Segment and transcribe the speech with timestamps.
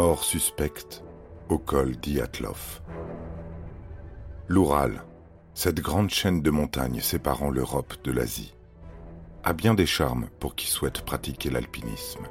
[0.00, 1.02] Mort suspecte
[1.48, 2.82] au col d'Iatlov.
[4.46, 5.02] L'Oural,
[5.54, 8.54] cette grande chaîne de montagnes séparant l'Europe de l'Asie,
[9.42, 12.28] a bien des charmes pour qui souhaite pratiquer l'alpinisme.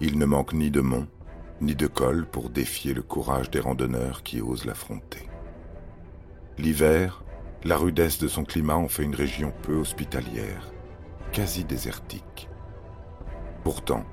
[0.00, 1.08] Il ne manque ni de monts,
[1.62, 5.30] ni de cols pour défier le courage des randonneurs qui osent l'affronter.
[6.58, 7.24] L'hiver,
[7.64, 10.70] la rudesse de son climat en fait une région peu hospitalière,
[11.32, 12.50] quasi désertique.
[13.64, 14.04] Pourtant,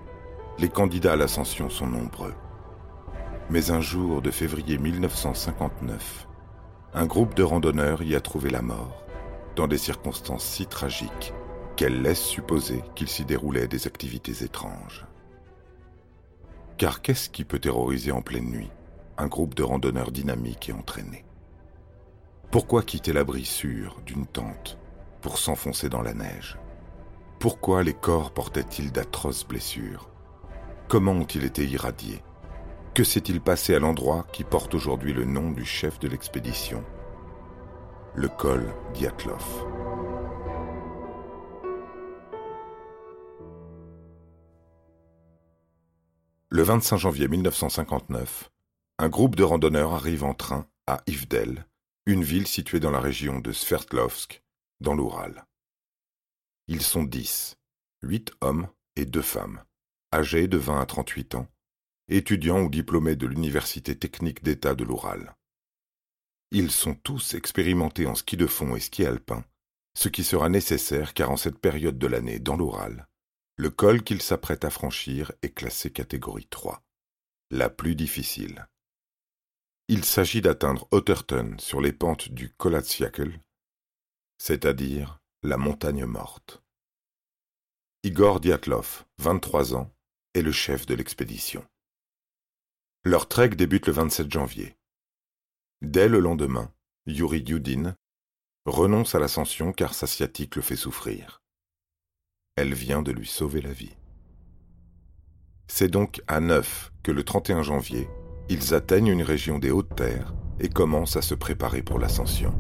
[0.60, 2.36] les candidats à l'ascension sont nombreux.
[3.50, 6.28] Mais un jour de février 1959,
[6.94, 9.04] un groupe de randonneurs y a trouvé la mort,
[9.56, 11.34] dans des circonstances si tragiques
[11.76, 15.06] qu'elles laissent supposer qu'il s'y déroulait des activités étranges.
[16.78, 18.72] Car qu'est-ce qui peut terroriser en pleine nuit
[19.18, 21.26] un groupe de randonneurs dynamiques et entraînés?
[22.52, 24.78] Pourquoi quitter l'abri sûr d'une tente
[25.22, 26.60] pour s'enfoncer dans la neige?
[27.40, 30.13] Pourquoi les corps portaient-ils d'atroces blessures
[30.94, 32.22] Comment ont-ils été irradiés?
[32.94, 36.86] Que s'est-il passé à l'endroit qui porte aujourd'hui le nom du chef de l'expédition?
[38.14, 39.44] Le col Diatlov.
[46.50, 48.52] Le 25 janvier 1959,
[49.00, 51.66] un groupe de randonneurs arrive en train à Ivdel,
[52.06, 54.44] une ville située dans la région de Sverdlovsk,
[54.80, 55.48] dans l'Oural.
[56.68, 57.58] Ils sont dix,
[58.04, 59.64] huit hommes et deux femmes
[60.14, 61.48] âgés de 20 à 38 ans,
[62.08, 65.36] étudiants ou diplômés de l'Université technique d'État de l'Oural.
[66.52, 69.44] Ils sont tous expérimentés en ski de fond et ski alpin,
[69.96, 73.08] ce qui sera nécessaire car en cette période de l'année dans l'Oural,
[73.56, 76.84] le col qu'ils s'apprêtent à franchir est classé catégorie 3,
[77.52, 78.68] la plus difficile.
[79.88, 83.40] Il s'agit d'atteindre Otterton sur les pentes du Kolatsiakel,
[84.38, 86.64] c'est-à-dire la montagne morte.
[88.04, 89.93] Igor Diatlov, 23 ans,
[90.34, 91.66] est le chef de l'expédition.
[93.06, 94.78] Leur trek débute le 27 janvier.
[95.82, 96.72] Dès le lendemain,
[97.06, 97.96] Yuri Yudin
[98.66, 101.42] renonce à l'ascension car sa sciatique le fait souffrir.
[102.56, 103.96] Elle vient de lui sauver la vie.
[105.68, 108.08] C'est donc à neuf que le 31 janvier,
[108.50, 112.54] ils atteignent une région des hautes terres et commencent à se préparer pour l'ascension.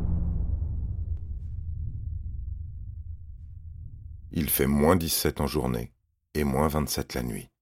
[4.31, 5.93] Il fait moins 17 en journée
[6.33, 7.52] et moins 27 la nuit.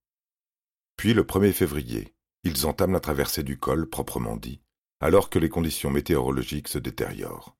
[1.02, 2.14] Puis le 1er février,
[2.44, 4.62] ils entament la traversée du col proprement dit,
[5.00, 7.58] alors que les conditions météorologiques se détériorent.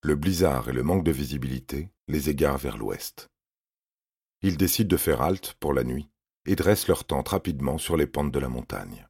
[0.00, 3.30] Le blizzard et le manque de visibilité les égarent vers l'ouest.
[4.40, 6.08] Ils décident de faire halte pour la nuit
[6.46, 9.06] et dressent leur tente rapidement sur les pentes de la montagne.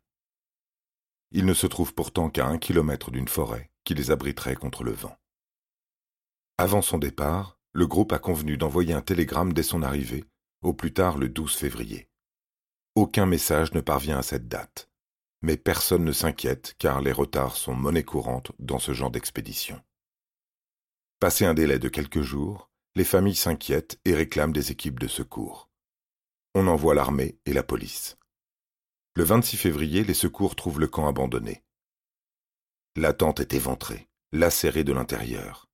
[1.31, 4.91] Ils ne se trouvent pourtant qu'à un kilomètre d'une forêt qui les abriterait contre le
[4.91, 5.17] vent.
[6.59, 10.25] Avant son départ, le groupe a convenu d'envoyer un télégramme dès son arrivée,
[10.61, 12.09] au plus tard le 12 février.
[12.95, 14.89] Aucun message ne parvient à cette date.
[15.43, 19.83] Mais personne ne s'inquiète car les retards sont monnaie courante dans ce genre d'expédition.
[21.19, 25.69] Passé un délai de quelques jours, les familles s'inquiètent et réclament des équipes de secours.
[26.55, 28.17] On envoie l'armée et la police.
[29.17, 31.65] Le 26 février, les secours trouvent le camp abandonné.
[32.95, 35.69] La tente est éventrée, lacérée de l'intérieur.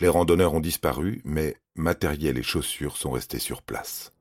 [0.00, 4.12] Les randonneurs ont disparu, mais matériel et chaussures sont restés sur place.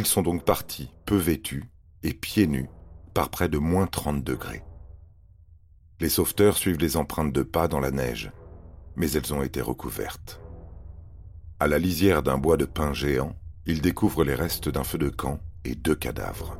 [0.00, 1.68] Ils sont donc partis, peu vêtus
[2.02, 2.70] et pieds nus,
[3.12, 4.64] par près de moins 30 degrés.
[6.00, 8.32] Les sauveteurs suivent les empreintes de pas dans la neige,
[8.96, 10.40] mais elles ont été recouvertes.
[11.58, 13.36] À la lisière d'un bois de pin géant,
[13.66, 16.56] ils découvrent les restes d'un feu de camp et deux cadavres,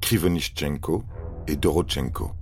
[0.00, 1.04] Krivonischenko
[1.48, 2.32] et Dorochenko.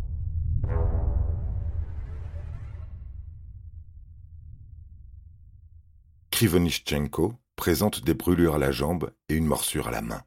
[6.31, 10.23] Krivonischenko présente des brûlures à la jambe et une morsure à la main.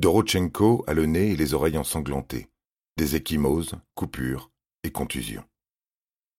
[0.00, 2.48] Dorochenko a le nez et les oreilles ensanglantés,
[2.96, 4.50] des échymoses, coupures
[4.82, 5.44] et contusions.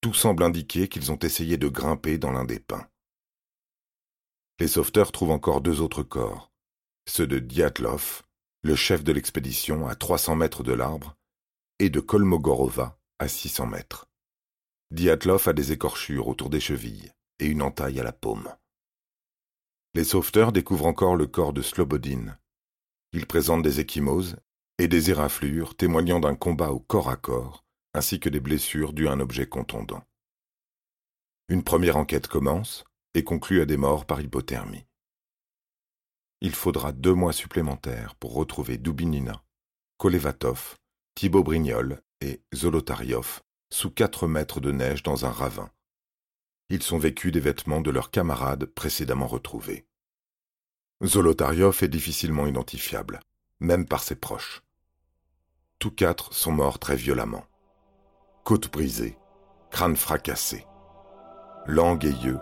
[0.01, 2.87] Tout semble indiquer qu'ils ont essayé de grimper dans l'un des pins.
[4.59, 6.51] Les sauveteurs trouvent encore deux autres corps,
[7.07, 8.23] ceux de Diatlov,
[8.63, 11.15] le chef de l'expédition à 300 mètres de l'arbre,
[11.77, 14.07] et de Kolmogorova à 600 mètres.
[14.89, 18.51] Diatlov a des écorchures autour des chevilles et une entaille à la paume.
[19.93, 22.39] Les sauveteurs découvrent encore le corps de Slobodin.
[23.13, 24.37] Il présente des échymoses
[24.77, 29.07] et des éraflures témoignant d'un combat au corps à corps, ainsi que des blessures dues
[29.07, 30.03] à un objet contondant.
[31.49, 34.85] Une première enquête commence et conclut à des morts par hypothermie.
[36.39, 39.43] Il faudra deux mois supplémentaires pour retrouver Dubinina,
[39.97, 40.77] Kolevatov,
[41.13, 45.69] Thibaut Brignol et Zolotariov sous quatre mètres de neige dans un ravin.
[46.69, 49.85] Ils sont vécus des vêtements de leurs camarades précédemment retrouvés.
[51.03, 53.21] Zolotariov est difficilement identifiable,
[53.59, 54.61] même par ses proches.
[55.79, 57.43] Tous quatre sont morts très violemment.
[58.43, 59.17] Côte brisée,
[59.71, 60.67] crâne fracassé,
[61.65, 62.39] langue et yeux.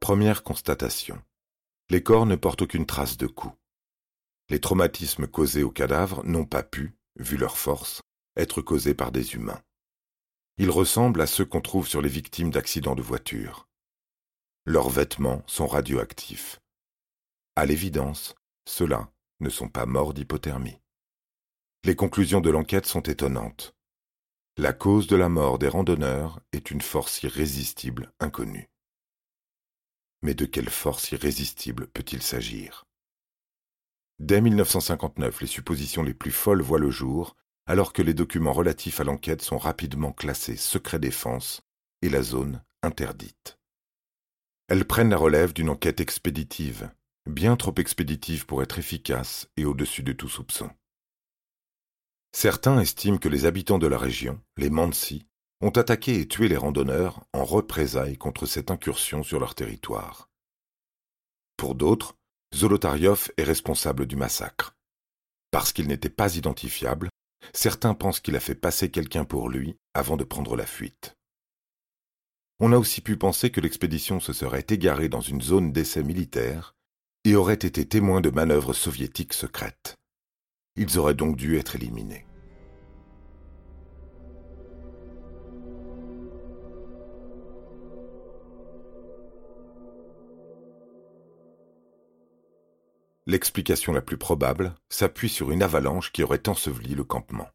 [0.00, 1.20] Première constatation.
[1.90, 3.52] Les corps ne portent aucune trace de coup.
[4.48, 8.00] Les traumatismes causés aux cadavres n'ont pas pu, vu leur force,
[8.38, 9.62] être causés par des humains.
[10.56, 13.68] Ils ressemblent à ceux qu'on trouve sur les victimes d'accidents de voiture.
[14.64, 16.60] Leurs vêtements sont radioactifs.
[17.56, 18.34] À l'évidence,
[18.66, 20.80] ceux-là ne sont pas morts d'hypothermie.
[21.84, 23.74] Les conclusions de l'enquête sont étonnantes.
[24.56, 28.68] La cause de la mort des randonneurs est une force irrésistible inconnue.
[30.22, 32.84] Mais de quelle force irrésistible peut-il s'agir?
[34.18, 37.36] Dès 1959, les suppositions les plus folles voient le jour,
[37.68, 41.60] alors que les documents relatifs à l'enquête sont rapidement classés secret défense
[42.00, 43.58] et la zone interdite.
[44.68, 46.90] Elles prennent la relève d'une enquête expéditive,
[47.26, 50.70] bien trop expéditive pour être efficace et au-dessus de tout soupçon.
[52.32, 55.26] Certains estiment que les habitants de la région, les Mansi,
[55.60, 60.30] ont attaqué et tué les randonneurs en représailles contre cette incursion sur leur territoire.
[61.58, 62.14] Pour d'autres,
[62.54, 64.74] Zolotariov est responsable du massacre.
[65.50, 67.10] Parce qu'il n'était pas identifiable,
[67.52, 71.16] certains pensent qu'il a fait passer quelqu'un pour lui avant de prendre la fuite.
[72.60, 76.74] On a aussi pu penser que l'expédition se serait égarée dans une zone d'essai militaire
[77.24, 79.96] et aurait été témoin de manœuvres soviétiques secrètes.
[80.76, 82.27] Ils auraient donc dû être éliminés.
[93.28, 97.50] L'explication la plus probable s'appuie sur une avalanche qui aurait enseveli le campement.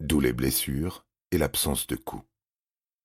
[0.00, 2.24] D'où les blessures et l'absence de coups.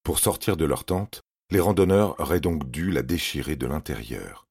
[0.04, 4.48] Pour sortir de leur tente, les randonneurs auraient donc dû la déchirer de l'intérieur.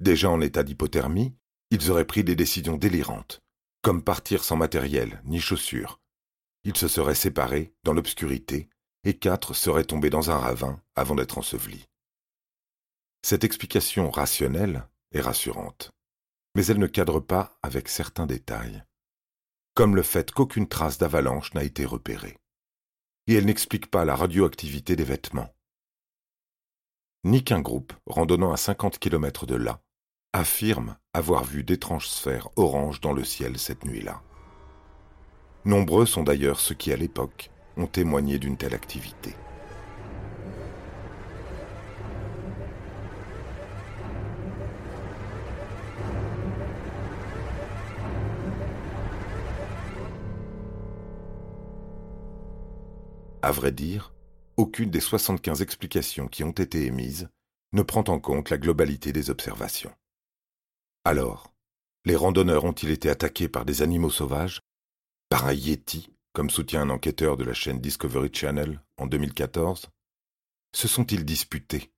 [0.00, 1.32] Déjà en état d'hypothermie,
[1.70, 3.38] ils auraient pris des décisions délirantes,
[3.82, 6.00] comme partir sans matériel ni chaussures.
[6.64, 8.68] Ils se seraient séparés dans l'obscurité
[9.04, 11.86] et quatre seraient tombés dans un ravin avant d'être ensevelis.
[13.22, 15.92] Cette explication rationnelle est rassurante
[16.54, 18.84] mais elle ne cadre pas avec certains détails,
[19.74, 22.36] comme le fait qu'aucune trace d'avalanche n'a été repérée.
[23.26, 25.54] Et elle n'explique pas la radioactivité des vêtements.
[27.24, 29.82] Ni qu'un groupe, randonnant à 50 km de là,
[30.32, 34.22] affirme avoir vu d'étranges sphères oranges dans le ciel cette nuit-là.
[35.64, 39.34] Nombreux sont d'ailleurs ceux qui, à l'époque, ont témoigné d'une telle activité.
[53.42, 54.12] À vrai dire,
[54.58, 57.30] aucune des 75 explications qui ont été émises
[57.72, 59.94] ne prend en compte la globalité des observations.
[61.04, 61.54] Alors,
[62.04, 64.60] les randonneurs ont-ils été attaqués par des animaux sauvages
[65.30, 69.88] Par un yeti, comme soutient un enquêteur de la chaîne Discovery Channel en 2014
[70.74, 71.90] Se sont-ils disputés?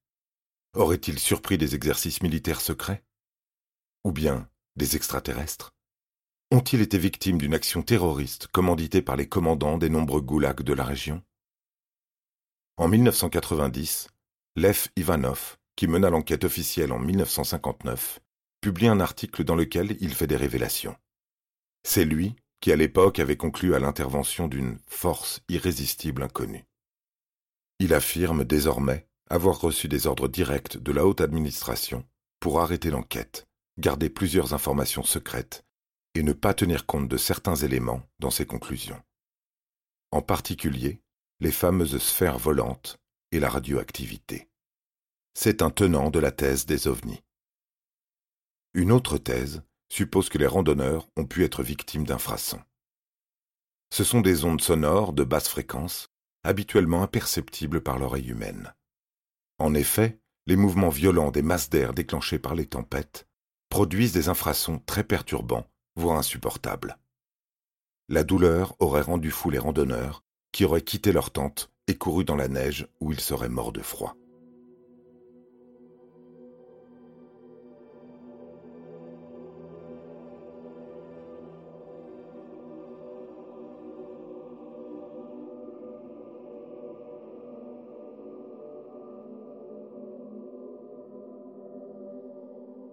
[0.75, 3.03] Auraient-ils surpris des exercices militaires secrets?
[4.05, 5.73] Ou bien des extraterrestres?
[6.53, 10.85] Ont-ils été victimes d'une action terroriste commanditée par les commandants des nombreux goulags de la
[10.85, 11.21] région?
[12.77, 14.09] En 1990,
[14.57, 18.21] Lev Ivanov, qui mena l'enquête officielle en 1959,
[18.61, 20.97] publie un article dans lequel il fait des révélations.
[21.83, 26.65] C'est lui qui à l'époque avait conclu à l'intervention d'une force irrésistible inconnue.
[27.81, 32.07] Il affirme désormais avoir reçu des ordres directs de la haute administration
[32.39, 33.49] pour arrêter l'enquête,
[33.79, 35.65] garder plusieurs informations secrètes
[36.15, 39.03] et ne pas tenir compte de certains éléments dans ses conclusions.
[40.13, 41.01] En particulier,
[41.43, 42.99] les fameuses sphères volantes
[43.33, 44.49] et la radioactivité.
[45.35, 47.21] C'est un tenant de la thèse des ovnis.
[48.75, 52.63] Une autre thèse suppose que les randonneurs ont pu être victimes d'infrasons.
[53.91, 56.11] Ce sont des ondes sonores de basse fréquence,
[56.45, 58.73] habituellement imperceptibles par l'oreille humaine.
[59.59, 63.27] En effet, les mouvements violents des masses d'air déclenchés par les tempêtes
[63.69, 66.99] produisent des infrasons très perturbants, voire insupportables.
[68.09, 70.23] La douleur aurait rendu fou les randonneurs,
[70.53, 73.81] qui auraient quitté leur tente et couru dans la neige où ils seraient morts de
[73.81, 74.17] froid.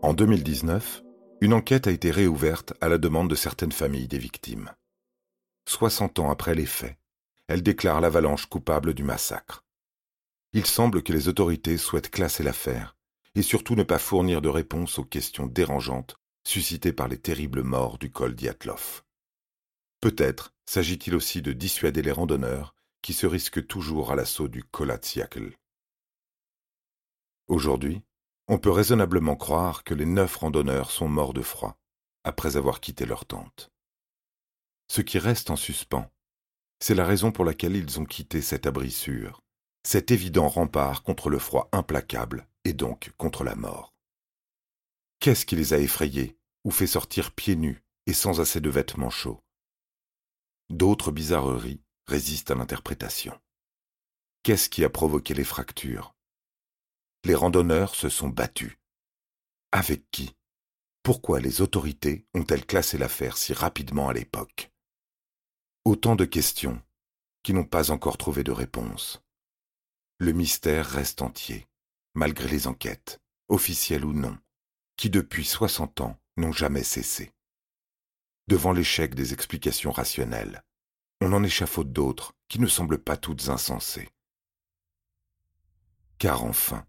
[0.01, 1.03] En 2019,
[1.41, 4.71] une enquête a été réouverte à la demande de certaines familles des victimes.
[5.67, 6.97] 60 ans après les faits,
[7.49, 9.65] elle déclare l'avalanche coupable du massacre.
[10.53, 12.95] Il semble que les autorités souhaitent classer l'affaire
[13.33, 16.15] et surtout ne pas fournir de réponse aux questions dérangeantes
[16.47, 19.01] suscitées par les terribles morts du col Diatlov.
[19.99, 25.57] Peut-être s'agit-il aussi de dissuader les randonneurs qui se risquent toujours à l'assaut du Kolatsiakl.
[27.47, 28.03] Aujourd'hui,
[28.47, 31.79] on peut raisonnablement croire que les neuf randonneurs sont morts de froid
[32.23, 33.71] après avoir quitté leur tente.
[34.87, 36.11] Ce qui reste en suspens,
[36.79, 39.41] c'est la raison pour laquelle ils ont quitté cet abri sûr,
[39.83, 43.93] cet évident rempart contre le froid implacable et donc contre la mort.
[45.19, 49.09] Qu'est-ce qui les a effrayés ou fait sortir pieds nus et sans assez de vêtements
[49.09, 49.43] chauds?
[50.69, 53.39] D'autres bizarreries résistent à l'interprétation.
[54.43, 56.15] Qu'est-ce qui a provoqué les fractures?
[57.25, 58.77] Les randonneurs se sont battus.
[59.71, 60.35] Avec qui?
[61.03, 64.71] Pourquoi les autorités ont-elles classé l'affaire si rapidement à l'époque?
[65.89, 66.79] Autant de questions
[67.41, 69.23] qui n'ont pas encore trouvé de réponse.
[70.19, 71.65] Le mystère reste entier,
[72.13, 74.37] malgré les enquêtes, officielles ou non,
[74.97, 77.33] qui depuis soixante ans n'ont jamais cessé.
[78.47, 80.63] Devant l'échec des explications rationnelles,
[81.21, 84.09] on en échafaude d'autres qui ne semblent pas toutes insensées.
[86.19, 86.85] Car enfin,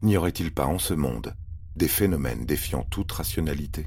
[0.00, 1.36] N'y aurait-il pas en ce monde
[1.76, 3.86] des phénomènes défiant toute rationalité?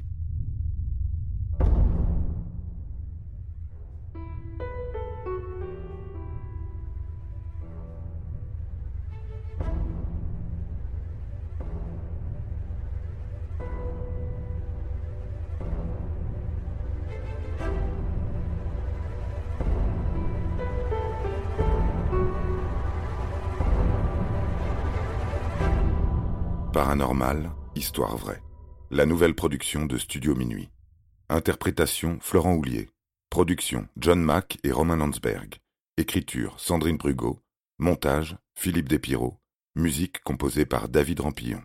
[26.72, 28.42] Paranormal, histoire vraie.
[28.90, 30.70] La nouvelle production de Studio Minuit.
[31.28, 32.88] Interprétation Florent Houlier.
[33.28, 35.56] Production John Mack et Romain Landsberg.
[35.98, 37.38] Écriture Sandrine Brugot.
[37.78, 39.38] Montage Philippe Despiraux.
[39.74, 41.62] Musique composée par David Rampillon.